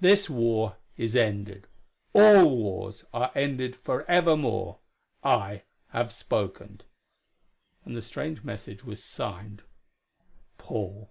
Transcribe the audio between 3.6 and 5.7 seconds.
forevermore. I